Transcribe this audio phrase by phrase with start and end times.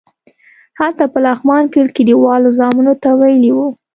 [0.79, 3.67] هلته په لغمان کې کلیوالو زامنو ته ویلي وو.